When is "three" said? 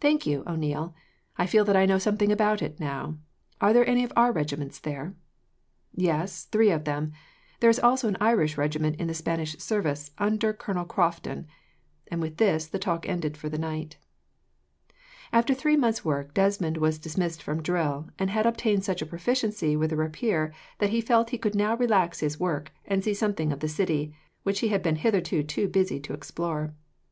6.46-6.72, 15.54-15.76